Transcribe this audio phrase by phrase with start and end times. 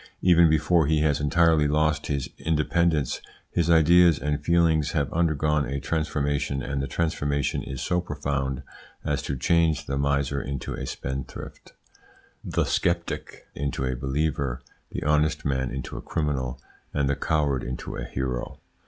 [0.23, 5.79] Even before he has entirely lost his independence, his ideas and feelings have undergone a
[5.79, 8.63] transformation, and the transformation is so profound
[9.05, 11.73] as to change the miser into a spendthrift,
[12.43, 16.59] the sceptic into a believer, the honest man into a criminal,
[16.95, 18.59] and the coward into a hero.